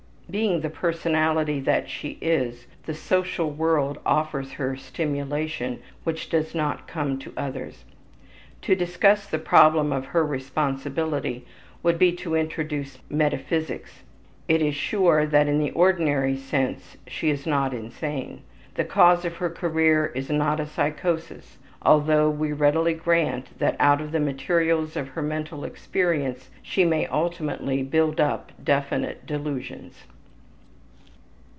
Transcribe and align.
Being 0.31 0.61
the 0.61 0.69
personality 0.69 1.59
that 1.59 1.89
she 1.89 2.11
is, 2.21 2.65
the 2.85 2.93
social 2.93 3.49
world 3.51 3.99
offers 4.05 4.53
her 4.53 4.77
stimulation 4.77 5.79
which 6.05 6.29
does 6.29 6.55
not 6.55 6.87
come 6.87 7.19
to 7.19 7.33
others. 7.35 7.83
To 8.61 8.73
discuss 8.73 9.27
the 9.27 9.37
problem 9.37 9.91
of 9.91 10.05
her 10.05 10.25
responsibility 10.25 11.45
would 11.83 11.99
be 11.99 12.13
to 12.13 12.33
introduce 12.35 12.97
metaphysics 13.09 14.03
it 14.47 14.61
is 14.61 14.73
sure 14.73 15.25
that 15.25 15.49
in 15.49 15.59
the 15.59 15.71
ordinary 15.71 16.37
sense 16.37 16.95
she 17.07 17.29
is 17.29 17.45
not 17.45 17.73
insane. 17.73 18.39
The 18.75 18.85
cause 18.85 19.25
of 19.25 19.35
her 19.35 19.49
career 19.49 20.13
is 20.15 20.29
not 20.29 20.61
a 20.61 20.65
psychosis, 20.65 21.57
although 21.81 22.29
we 22.29 22.53
readily 22.53 22.93
grant 22.93 23.59
that 23.59 23.75
out 23.81 23.99
of 23.99 24.13
the 24.13 24.19
materials 24.21 24.95
of 24.95 25.09
her 25.09 25.21
mental 25.21 25.65
experience 25.65 26.49
she 26.63 26.85
may 26.85 27.05
ultimately 27.07 27.83
build 27.83 28.21
up 28.21 28.53
definite 28.63 29.25
delusions. 29.25 30.05